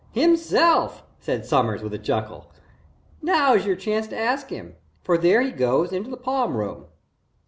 [0.13, 2.51] "Himself," said Sommers, with a chuckle.
[3.21, 6.87] "Now's your chance to ask him for there he goes into the Palm Room."